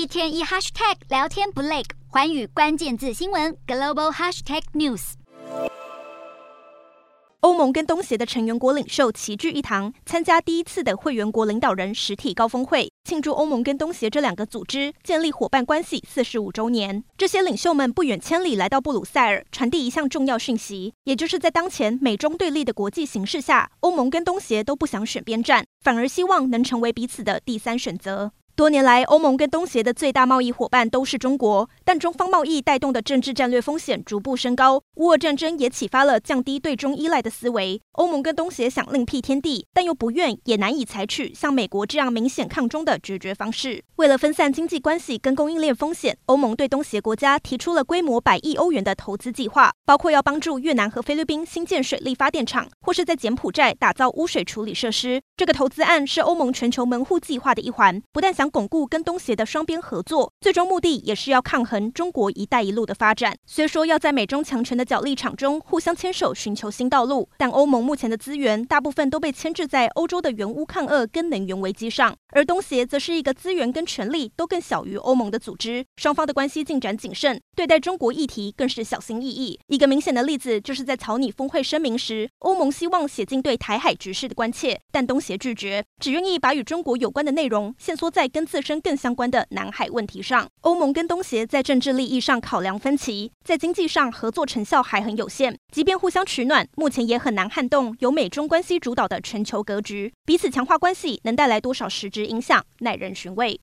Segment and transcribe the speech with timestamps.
[0.00, 5.12] 一天一 hashtag 聊天不累，寰宇关键字新闻 global hashtag news。
[7.40, 17.04] 欧盟跟东协的成员国领袖齐聚一堂，参加第一次的会员国领导人实体高峰会，庆祝欧盟跟东协这两个组织建立伙伴关系四十五周年。
[17.18, 28.32] 这些领袖们不远千里来到布鲁塞尔，传递一项重要讯息，也就是在当前美中对立的国际形势下，欧盟跟东协都不想选边站，反而希望能成为彼此的第三选择。
[28.60, 34.82] 多年来，欧盟跟东协的最大贸易伙伴都是中国，但中方贸易带动的政治战略风险逐步升高。
[34.96, 37.80] 乌俄战争也启发了降低对中依赖的思维。
[37.92, 43.82] 欧盟跟东协想另辟天地，但又不愿也难以采取像美国这样明显抗中的决绝方式。
[43.96, 55.22] 为了分散经济关系跟供应链风险，欧盟对东协国家提出了规模百亿欧元的投资计划，包括要帮助越南和菲律宾新建水力发电厂，或是在柬埔寨打造污水处理设施。
[55.34, 63.36] 这个投资案是欧盟全球门户计划的一环，不但想巩固跟东协的双边合作，最终目的也是要抗衡中国“一带一路”的发展。
[63.46, 79.60] 虽说要在美中强权的角力场中互相牵手，寻求新道路，但欧盟目前的资源大部分都被牵制在欧洲的原乌抗俄跟能源危机上，而东协则是一个资源跟权力都更小于欧盟的组织，双方的关系进展谨慎，对待中国议题更是小心翼翼。
[79.66, 88.80] 一个明显的例子就是在草拟峰会声明时，欧盟希望写进对台海局势的关切，但东协拒绝，只愿意把与中国有关的内容限缩在跟自身。
[88.80, 95.54] 更相关的南海问题上，欧盟跟东协在政治利益上考量分歧，在经济上合作成效还很有限。
[95.70, 100.10] 即便互相取暖，目前也很难撼动由美中关系主导的全球格局。
[100.24, 103.58] 彼此强化关系能带来多少实质影响，耐人寻味。